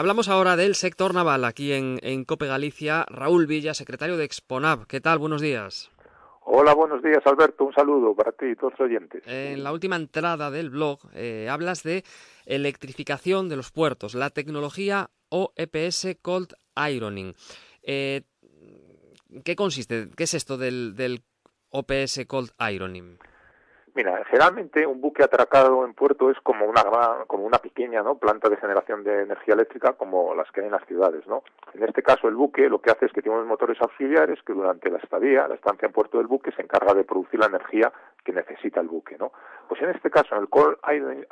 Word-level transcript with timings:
Hablamos 0.00 0.30
ahora 0.30 0.56
del 0.56 0.76
sector 0.76 1.12
naval 1.12 1.44
aquí 1.44 1.74
en, 1.74 1.98
en 2.00 2.24
Cope 2.24 2.46
Galicia. 2.46 3.04
Raúl 3.10 3.46
Villa, 3.46 3.74
secretario 3.74 4.16
de 4.16 4.24
Exponav. 4.24 4.86
¿Qué 4.86 4.98
tal? 4.98 5.18
Buenos 5.18 5.42
días. 5.42 5.90
Hola, 6.46 6.72
buenos 6.72 7.02
días 7.02 7.18
Alberto, 7.26 7.64
un 7.64 7.74
saludo 7.74 8.14
para 8.14 8.32
ti 8.32 8.46
y 8.46 8.56
todos 8.56 8.72
los 8.78 8.80
oyentes. 8.80 9.22
En 9.26 9.62
la 9.62 9.72
última 9.72 9.96
entrada 9.96 10.50
del 10.50 10.70
blog 10.70 11.00
eh, 11.12 11.50
hablas 11.50 11.82
de 11.82 12.02
electrificación 12.46 13.50
de 13.50 13.56
los 13.56 13.72
puertos, 13.72 14.14
la 14.14 14.30
tecnología 14.30 15.10
OEPS 15.28 16.16
Cold 16.22 16.54
Ironing. 16.74 17.34
Eh, 17.82 18.22
¿Qué 19.44 19.54
consiste? 19.54 20.08
¿Qué 20.16 20.24
es 20.24 20.32
esto 20.32 20.56
del, 20.56 20.96
del 20.96 21.20
OPS 21.68 22.24
Cold 22.26 22.52
Ironing? 22.58 23.18
Mira, 23.94 24.24
generalmente 24.26 24.86
un 24.86 25.00
buque 25.00 25.24
atracado 25.24 25.84
en 25.84 25.94
puerto 25.94 26.30
es 26.30 26.38
como 26.40 26.64
una 26.66 26.82
como 27.26 27.44
una 27.44 27.58
pequeña 27.58 28.02
¿no? 28.02 28.18
planta 28.18 28.48
de 28.48 28.56
generación 28.56 29.02
de 29.02 29.22
energía 29.22 29.54
eléctrica 29.54 29.94
como 29.94 30.34
las 30.34 30.50
que 30.52 30.60
hay 30.60 30.66
en 30.66 30.72
las 30.72 30.86
ciudades, 30.86 31.26
¿no? 31.26 31.42
En 31.74 31.82
este 31.82 32.02
caso 32.02 32.28
el 32.28 32.36
buque 32.36 32.68
lo 32.68 32.80
que 32.80 32.90
hace 32.90 33.06
es 33.06 33.12
que 33.12 33.20
tiene 33.20 33.36
unos 33.36 33.48
motores 33.48 33.80
auxiliares 33.80 34.40
que 34.42 34.52
durante 34.52 34.90
la 34.90 34.98
estadía, 34.98 35.48
la 35.48 35.56
estancia 35.56 35.86
en 35.86 35.92
puerto 35.92 36.18
del 36.18 36.28
buque 36.28 36.52
se 36.52 36.62
encarga 36.62 36.94
de 36.94 37.04
producir 37.04 37.40
la 37.40 37.46
energía 37.46 37.92
que 38.24 38.32
necesita 38.32 38.80
el 38.80 38.88
buque, 38.88 39.18
¿no? 39.18 39.32
Pues 39.68 39.82
en 39.82 39.90
este 39.90 40.10
caso 40.10 40.36
en 40.36 40.42
el 40.42 40.48
cold 40.48 40.76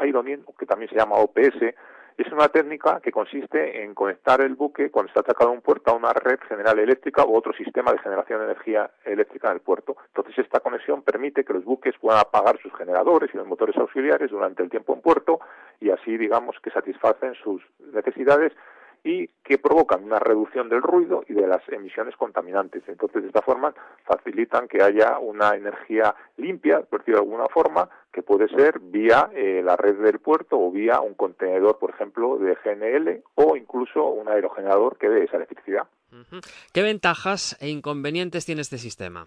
ironing, 0.04 0.44
que 0.58 0.66
también 0.66 0.90
se 0.90 0.96
llama 0.96 1.16
OPS, 1.16 1.74
es 2.18 2.32
una 2.32 2.48
técnica 2.48 3.00
que 3.00 3.12
consiste 3.12 3.84
en 3.84 3.94
conectar 3.94 4.40
el 4.40 4.56
buque 4.56 4.90
cuando 4.90 5.08
está 5.08 5.20
atacado 5.20 5.52
un 5.52 5.60
puerto 5.60 5.92
a 5.92 5.94
una 5.94 6.12
red 6.12 6.40
general 6.48 6.80
eléctrica 6.80 7.24
u 7.24 7.36
otro 7.36 7.52
sistema 7.52 7.92
de 7.92 7.98
generación 7.98 8.40
de 8.40 8.46
energía 8.46 8.90
eléctrica 9.04 9.48
en 9.48 9.54
el 9.54 9.60
puerto. 9.60 9.96
Entonces 10.08 10.36
esta 10.36 10.58
conexión 10.58 11.02
permite 11.02 11.44
que 11.44 11.52
los 11.52 11.64
buques 11.64 11.94
puedan 12.00 12.18
apagar 12.18 12.60
sus 12.60 12.74
generadores 12.74 13.30
y 13.32 13.36
los 13.36 13.46
motores 13.46 13.76
auxiliares 13.76 14.30
durante 14.30 14.64
el 14.64 14.68
tiempo 14.68 14.94
en 14.94 15.00
puerto 15.00 15.38
y 15.80 15.90
así 15.90 16.18
digamos 16.18 16.56
que 16.60 16.70
satisfacen 16.70 17.34
sus 17.34 17.62
necesidades 17.94 18.52
y 19.08 19.30
que 19.42 19.56
provocan 19.56 20.04
una 20.04 20.18
reducción 20.18 20.68
del 20.68 20.82
ruido 20.82 21.24
y 21.26 21.32
de 21.32 21.46
las 21.46 21.66
emisiones 21.70 22.14
contaminantes. 22.16 22.82
Entonces, 22.86 23.22
de 23.22 23.28
esta 23.28 23.40
forma, 23.40 23.72
facilitan 24.04 24.68
que 24.68 24.82
haya 24.82 25.18
una 25.18 25.54
energía 25.54 26.14
limpia, 26.36 26.82
por 26.82 26.98
decirlo 26.98 27.20
de 27.20 27.26
alguna 27.26 27.48
forma, 27.48 27.88
que 28.12 28.22
puede 28.22 28.48
ser 28.48 28.80
vía 28.80 29.30
eh, 29.34 29.62
la 29.64 29.76
red 29.76 29.96
del 29.96 30.18
puerto 30.18 30.60
o 30.60 30.70
vía 30.70 31.00
un 31.00 31.14
contenedor, 31.14 31.78
por 31.78 31.88
ejemplo, 31.88 32.36
de 32.36 32.54
GNL 32.62 33.22
o 33.34 33.56
incluso 33.56 34.04
un 34.08 34.28
aerogenerador 34.28 34.98
que 34.98 35.08
dé 35.08 35.24
esa 35.24 35.38
electricidad. 35.38 35.84
¿Qué 36.74 36.82
ventajas 36.82 37.56
e 37.62 37.70
inconvenientes 37.70 38.44
tiene 38.44 38.60
este 38.60 38.76
sistema? 38.76 39.26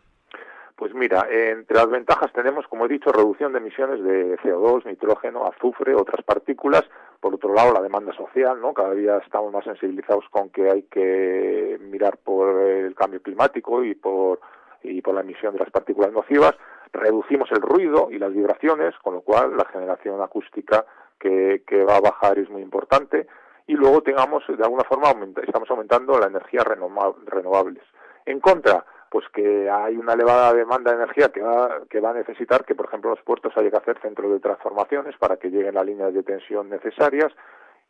Pues 0.76 0.96
mira, 0.96 1.28
entre 1.30 1.78
las 1.78 1.90
ventajas 1.90 2.32
tenemos, 2.34 2.68
como 2.68 2.86
he 2.86 2.90
dicho, 2.90 3.12
reducción 3.12 3.52
de 3.54 3.59
emisiones 3.59 4.04
de 4.04 4.38
CO2, 4.40 4.86
nitrógeno, 4.86 5.46
azufre, 5.46 5.94
otras 5.94 6.24
partículas. 6.24 6.84
Por 7.22 7.36
otro 7.36 7.54
lado, 7.54 7.72
la 7.72 7.82
demanda 7.82 8.12
social, 8.14 8.60
¿no? 8.60 8.74
Cada 8.74 8.96
día 8.96 9.18
estamos 9.18 9.54
más 9.54 9.64
sensibilizados 9.64 10.26
con 10.32 10.50
que 10.50 10.72
hay 10.72 10.84
que 10.84 11.78
mirar 11.80 12.18
por 12.18 12.60
el 12.60 12.96
cambio 12.96 13.22
climático 13.22 13.84
y 13.84 13.94
por, 13.94 14.40
y 14.82 15.02
por 15.02 15.14
la 15.14 15.22
emisión 15.22 15.54
de 15.54 15.60
las 15.60 15.70
partículas 15.70 16.12
nocivas. 16.12 16.56
Reducimos 16.92 17.50
el 17.52 17.62
ruido 17.62 18.10
y 18.10 18.18
las 18.18 18.34
vibraciones, 18.34 18.96
con 19.04 19.14
lo 19.14 19.22
cual 19.22 19.56
la 19.56 19.66
generación 19.66 20.20
acústica 20.20 20.84
que, 21.20 21.62
que 21.68 21.86
va 21.86 21.98
a 21.98 22.02
bajar 22.02 22.40
es 22.40 22.50
muy 22.50 22.64
importante. 22.64 23.28
Y 23.68 23.74
luego 23.74 24.02
tengamos, 24.02 24.44
de 24.48 24.64
alguna 24.64 24.84
forma, 24.84 25.10
estamos 25.46 25.70
aumentando 25.70 26.20
la 26.20 26.26
energía 26.26 26.64
renovables. 26.64 27.84
En 28.26 28.40
contra, 28.40 28.84
pues 29.12 29.26
que 29.34 29.70
hay 29.70 29.98
una 29.98 30.14
elevada 30.14 30.54
demanda 30.54 30.92
de 30.92 31.04
energía 31.04 31.28
que 31.34 31.42
va, 31.42 31.81
que 31.90 32.00
va 32.00 32.12
a 32.12 32.14
necesitar 32.14 32.64
que, 32.64 32.76
por 32.76 32.86
ejemplo, 32.86 33.09
los 33.09 33.22
puertos 33.23 33.52
haya 33.58 33.70
que 33.70 33.76
hacer 33.76 34.00
centros 34.02 34.31
de 34.31 34.40
transformaciones 34.40 35.18
para 35.18 35.36
que 35.36 35.50
lleguen 35.50 35.76
las 35.76 35.86
líneas 35.86 36.14
de 36.14 36.23
tensión 36.23 36.70
necesarias 36.70 37.30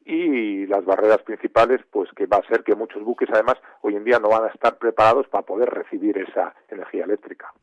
y 0.03 0.65
las 0.65 0.83
barreras 0.83 1.21
principales, 1.21 1.79
pues 1.91 2.09
que 2.15 2.25
va 2.25 2.37
a 2.37 2.47
ser 2.47 2.63
que 2.63 2.73
muchos 2.73 3.03
buques, 3.03 3.29
además, 3.31 3.57
hoy 3.81 3.97
en 3.97 4.03
día 4.03 4.17
no 4.17 4.29
van 4.29 4.45
a 4.45 4.47
estar 4.47 4.79
preparados 4.79 5.27
para 5.27 5.45
poder 5.45 5.69
recibir 5.69 6.17
esa 6.17 6.55
energía 6.69 7.03
eléctrica. 7.03 7.53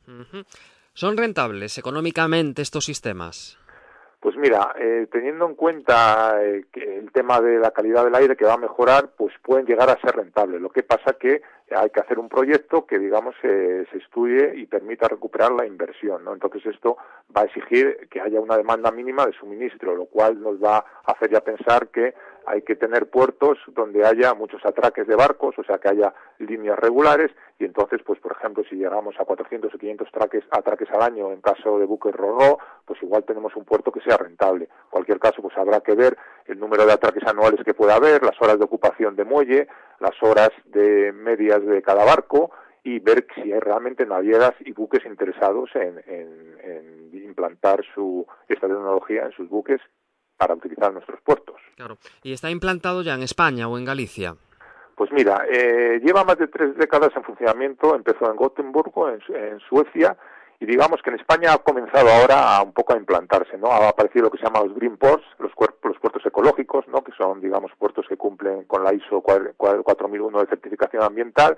¿Son 0.93 1.17
rentables 1.17 1.79
económicamente 1.79 2.63
estos 2.63 2.85
sistemas? 2.85 3.59
Pues 4.21 4.37
mira, 4.37 4.75
eh, 4.77 5.07
teniendo 5.13 5.47
en 5.47 5.55
cuenta 5.55 6.43
eh, 6.43 6.65
que 6.73 6.99
el 6.99 7.13
tema 7.13 7.41
de 7.41 7.59
la 7.59 7.71
calidad 7.71 8.05
del 8.05 8.17
aire 8.17 8.37
que 8.37 8.45
va 8.45 8.55
a 8.55 8.59
mejorar, 8.59 9.11
pues 9.17 9.33
pueden 9.43 9.65
llegar 9.65 9.89
a 9.91 10.01
ser 10.01 10.17
rentables. 10.17 10.61
Lo 10.61 10.71
que 10.71 10.83
pasa 10.83 11.13
que 11.13 11.41
hay 11.71 11.91
que 11.91 12.01
hacer 12.01 12.19
un 12.19 12.29
proyecto 12.29 12.85
que, 12.85 12.99
digamos, 12.99 13.37
se 13.41 13.83
estudie 13.97 14.57
y 14.57 14.67
permita 14.67 15.07
recuperar 15.07 15.53
la 15.53 15.67
inversión, 15.67 16.25
¿no? 16.25 16.33
Entonces 16.33 16.67
esto 16.67 16.97
va 17.37 17.43
a 17.43 17.45
exigir 17.45 18.09
que 18.11 18.21
haya 18.21 18.41
una 18.41 18.57
demanda 18.57 18.91
mínima 18.91 19.25
de 19.25 19.33
suministro, 19.35 19.95
lo 19.95 20.07
cual 20.07 20.41
nos 20.43 20.61
va 20.63 20.79
a 20.79 21.13
hacer 21.13 21.31
ya 21.31 21.41
pensar 21.41 21.89
que 21.89 22.15
hay 22.49 22.63
que 22.63 22.77
tener 22.77 23.11
puertos 23.11 23.59
donde 23.69 24.07
haya 24.07 24.35
muchos 24.35 24.65
atraques 24.65 25.07
de 25.07 25.15
barcos, 25.15 25.59
o 25.59 25.65
sea, 25.65 25.79
que 25.79 25.89
haya 25.89 26.15
líneas 26.39 26.79
regulares 26.79 27.31
y 27.59 27.65
entonces, 27.65 28.01
pues, 28.05 28.19
por 28.21 28.33
ejemplo, 28.33 28.65
si 28.69 28.77
llegamos 28.77 29.15
a 29.19 29.25
400 29.25 29.75
o 29.75 29.79
500 29.79 30.09
atraques, 30.51 30.91
al 30.91 31.03
año 31.03 31.33
en 31.33 31.41
caso 31.41 31.79
de 31.79 31.85
buques 31.85 32.15
roró, 32.15 32.59
pues 32.85 33.03
igual 33.03 33.25
tenemos 33.25 33.55
un 33.57 33.65
puerto 33.65 33.93
que 33.93 34.01
sea 34.01 34.17
rentable. 34.17 34.65
En 34.65 34.91
cualquier 34.91 35.19
caso, 35.19 35.43
pues 35.43 35.57
habrá 35.59 35.81
que 35.81 35.95
ver 35.95 36.17
el 36.47 36.59
número 36.59 36.87
de 36.87 36.93
atraques 36.93 37.27
anuales 37.27 37.61
que 37.65 37.75
pueda 37.75 37.97
haber, 37.97 38.23
las 38.23 38.41
horas 38.41 38.59
de 38.59 38.65
ocupación 38.65 39.17
de 39.17 39.25
muelle, 39.25 39.69
las 40.01 40.15
horas 40.23 40.51
de 40.67 41.13
medias 41.13 41.65
de 41.65 41.83
cada 41.83 42.05
barco 42.05 42.51
y 42.85 43.01
ver 43.01 43.27
si 43.35 43.53
hay 43.53 43.61
realmente 43.61 44.07
navieras 44.07 44.55
y 44.61 44.73
buques 44.73 45.05
interesados 45.05 45.71
en, 45.75 46.03
en 46.07 46.59
implantar 47.13 47.85
su, 47.95 48.27
esta 48.49 48.67
tecnología 48.67 49.27
en 49.27 49.33
sus 49.33 49.49
buques 49.49 49.81
para 50.39 50.55
utilizar 50.55 50.93
nuestros 50.93 51.21
puertos. 51.21 51.57
Claro. 51.77 51.99
¿Y 52.23 52.33
está 52.33 52.51
implantado 52.51 53.03
ya 53.03 53.15
en 53.15 53.23
España 53.23 53.69
o 53.69 53.77
en 53.77 53.85
Galicia? 53.85 54.37
Pues 54.95 55.13
mira, 55.13 55.45
eh, 55.49 56.01
lleva 56.03 56.25
más 56.25 56.39
de 56.39 56.49
tres 56.49 56.77
décadas 56.77 57.11
en 57.15 57.23
funcionamiento, 57.23 57.95
empezó 57.95 58.31
en 58.31 58.37
Gotemburgo, 58.37 59.09
en, 59.09 59.21
en, 59.33 59.61
Suecia, 59.61 60.17
y 60.59 60.67
digamos 60.67 61.01
que 61.03 61.11
en 61.11 61.21
España 61.21 61.53
ha 61.53 61.59
comenzado 61.59 62.09
ahora 62.09 62.57
a 62.57 62.63
un 62.63 62.73
poco 62.73 62.95
a 62.95 62.97
implantarse, 62.97 63.57
¿no? 63.59 63.69
Ha 63.69 63.91
aparecido 63.91 64.25
lo 64.25 64.31
que 64.33 64.39
se 64.39 64.45
llama 64.45 64.65
los 64.65 64.75
green 64.75 64.97
ports, 64.97 65.25
los, 65.39 65.53
los 65.85 65.99
puertos 65.99 66.27
ecológicos, 66.27 66.89
¿no? 66.89 67.05
Que 67.05 67.13
son, 67.13 67.41
digamos, 67.41 67.71
puertos 67.79 68.07
que 68.09 68.17
cumplen 68.17 68.65
con 68.65 68.83
la 68.83 68.93
ISO 68.93 69.21
4001 69.21 70.41
de 70.41 70.47
certificación 70.47 71.05
ambiental, 71.05 71.57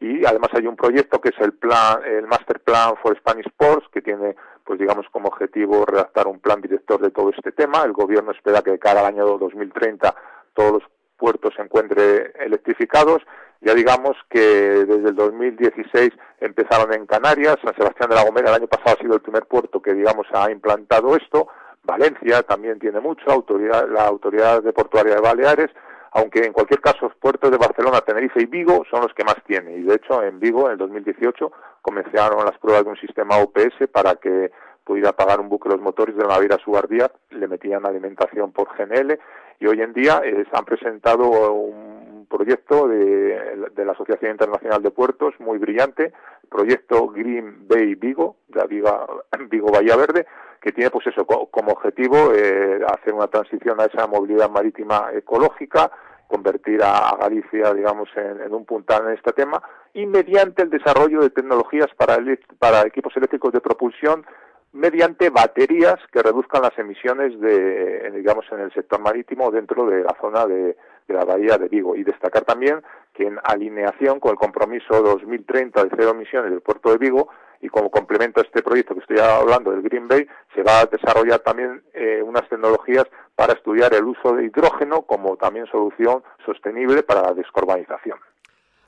y 0.00 0.24
además 0.24 0.50
hay 0.54 0.66
un 0.66 0.76
proyecto 0.76 1.20
que 1.20 1.28
es 1.28 1.38
el 1.40 1.52
plan, 1.52 2.00
el 2.04 2.26
Master 2.26 2.58
Plan 2.60 2.94
for 3.02 3.16
Spanish 3.18 3.50
Ports, 3.56 3.86
que 3.92 4.00
tiene 4.00 4.34
pues 4.64 4.78
digamos 4.78 5.06
como 5.10 5.28
objetivo 5.28 5.84
redactar 5.84 6.26
un 6.26 6.40
plan 6.40 6.60
director 6.60 7.00
de 7.00 7.10
todo 7.10 7.30
este 7.30 7.52
tema. 7.52 7.82
El 7.84 7.92
gobierno 7.92 8.30
espera 8.32 8.62
que 8.62 8.70
de 8.70 8.78
cara 8.78 9.00
al 9.00 9.06
año 9.06 9.26
2030 9.38 10.14
todos 10.54 10.72
los 10.72 10.82
puertos 11.16 11.52
se 11.54 11.62
encuentren 11.62 12.32
electrificados. 12.40 13.22
Ya 13.60 13.74
digamos 13.74 14.16
que 14.30 14.40
desde 14.40 15.10
el 15.10 15.14
2016 15.14 16.10
empezaron 16.40 16.94
en 16.94 17.04
Canarias, 17.06 17.56
San 17.62 17.74
Sebastián 17.74 18.08
de 18.08 18.16
la 18.16 18.24
Gomera 18.24 18.48
el 18.48 18.62
año 18.62 18.68
pasado 18.68 18.96
ha 18.98 19.02
sido 19.02 19.14
el 19.14 19.20
primer 19.20 19.44
puerto 19.44 19.82
que 19.82 19.92
digamos 19.92 20.26
ha 20.32 20.50
implantado 20.50 21.14
esto. 21.14 21.48
Valencia 21.82 22.42
también 22.42 22.78
tiene 22.78 23.00
mucho, 23.00 23.30
autoridad, 23.30 23.86
la 23.88 24.06
autoridad 24.06 24.62
de 24.62 24.72
portuaria 24.72 25.14
de 25.14 25.20
Baleares, 25.20 25.70
aunque 26.12 26.44
en 26.44 26.52
cualquier 26.52 26.80
caso 26.80 26.98
los 27.02 27.14
puertos 27.16 27.50
de 27.50 27.56
Barcelona, 27.56 28.00
Tenerife 28.00 28.42
y 28.42 28.46
Vigo 28.46 28.84
son 28.90 29.02
los 29.02 29.14
que 29.14 29.24
más 29.24 29.36
tienen. 29.46 29.80
Y 29.80 29.82
de 29.84 29.94
hecho 29.94 30.22
en 30.22 30.40
Vigo 30.40 30.66
en 30.66 30.72
el 30.72 30.78
2018 30.78 31.52
comenzaron 31.82 32.44
las 32.44 32.58
pruebas 32.58 32.84
de 32.84 32.90
un 32.90 32.96
sistema 32.96 33.38
OPS 33.38 33.88
para 33.92 34.16
que 34.16 34.50
pudiera 34.84 35.12
pagar 35.12 35.40
un 35.40 35.48
buque 35.48 35.68
los 35.68 35.80
motores 35.80 36.16
de 36.16 36.22
la 36.22 36.34
naviera 36.34 36.58
Subardía, 36.58 37.10
le 37.30 37.46
metían 37.46 37.86
alimentación 37.86 38.52
por 38.52 38.68
GNL 38.76 39.18
y 39.60 39.66
hoy 39.66 39.80
en 39.82 39.92
día 39.92 40.20
eh, 40.24 40.44
han 40.52 40.64
presentado 40.64 41.52
un 41.52 42.26
proyecto 42.28 42.88
de, 42.88 43.68
de, 43.74 43.84
la 43.84 43.92
Asociación 43.92 44.32
Internacional 44.32 44.82
de 44.82 44.90
Puertos 44.90 45.34
muy 45.38 45.58
brillante, 45.58 46.12
proyecto 46.48 47.08
Green 47.08 47.68
Bay 47.68 47.94
Vigo, 47.94 48.36
de 48.48 48.66
Vigo, 48.66 49.24
Vigo 49.50 49.68
Bahía 49.70 49.96
Verde, 49.96 50.26
que 50.60 50.72
tiene 50.72 50.90
pues 50.90 51.06
eso 51.06 51.24
como 51.24 51.72
objetivo 51.72 52.32
eh, 52.34 52.80
hacer 52.86 53.14
una 53.14 53.28
transición 53.28 53.80
a 53.80 53.86
esa 53.86 54.06
movilidad 54.06 54.50
marítima 54.50 55.10
ecológica, 55.14 55.90
convertir 56.28 56.80
a 56.82 57.16
Galicia, 57.18 57.72
digamos, 57.74 58.08
en, 58.14 58.42
en, 58.42 58.54
un 58.54 58.64
puntal 58.64 59.06
en 59.06 59.14
este 59.14 59.32
tema 59.32 59.62
y 59.94 60.06
mediante 60.06 60.62
el 60.62 60.70
desarrollo 60.70 61.20
de 61.20 61.30
tecnologías 61.30 61.88
para, 61.96 62.18
para 62.58 62.82
equipos 62.82 63.16
eléctricos 63.16 63.52
de 63.52 63.60
propulsión 63.60 64.24
mediante 64.72 65.30
baterías 65.30 65.96
que 66.12 66.22
reduzcan 66.22 66.62
las 66.62 66.78
emisiones 66.78 67.38
de, 67.40 68.10
digamos, 68.12 68.44
en 68.52 68.60
el 68.60 68.72
sector 68.72 69.00
marítimo 69.00 69.50
dentro 69.50 69.86
de 69.86 70.04
la 70.04 70.16
zona 70.20 70.46
de, 70.46 70.76
de 71.08 71.14
la 71.14 71.24
bahía 71.24 71.58
de 71.58 71.68
Vigo. 71.68 71.96
Y 71.96 72.04
destacar 72.04 72.44
también 72.44 72.80
que 73.12 73.26
en 73.26 73.38
alineación 73.42 74.20
con 74.20 74.30
el 74.30 74.36
compromiso 74.36 75.02
2030 75.02 75.84
de 75.84 75.90
cero 75.96 76.10
emisiones 76.10 76.52
del 76.52 76.60
puerto 76.60 76.92
de 76.92 76.98
Vigo 76.98 77.30
y 77.60 77.68
como 77.68 77.90
complemento 77.90 78.40
a 78.40 78.44
este 78.44 78.62
proyecto 78.62 78.94
que 78.94 79.00
estoy 79.00 79.18
hablando 79.18 79.70
del 79.70 79.82
Green 79.82 80.08
Bay, 80.08 80.26
se 80.54 80.62
va 80.62 80.80
a 80.80 80.86
desarrollar 80.86 81.40
también 81.40 81.82
eh, 81.92 82.22
unas 82.24 82.48
tecnologías 82.48 83.04
para 83.34 83.52
estudiar 83.52 83.92
el 83.94 84.04
uso 84.04 84.34
de 84.34 84.44
hidrógeno 84.44 85.02
como 85.02 85.36
también 85.36 85.66
solución 85.66 86.22
sostenible 86.44 87.02
para 87.02 87.22
la 87.22 87.34
descarbonización. 87.34 88.18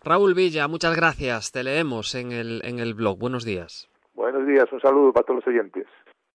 Raúl 0.05 0.35
Villa, 0.35 0.67
muchas 0.69 0.97
gracias. 0.97 1.53
Te 1.53 1.63
leemos 1.63 2.15
en 2.15 2.33
el, 2.33 2.61
en 2.65 2.81
el 2.81 2.95
blog. 2.95 3.19
Buenos 3.19 3.45
días. 3.45 3.89
Buenos 4.15 4.47
días, 4.47 4.71
un 4.73 4.81
saludo 4.81 5.13
para 5.13 5.25
todos 5.25 5.45
los 5.45 5.47
oyentes. 5.47 5.87